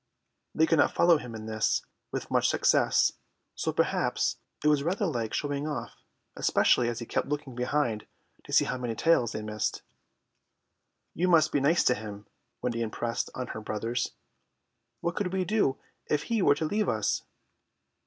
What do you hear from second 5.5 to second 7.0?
off, especially as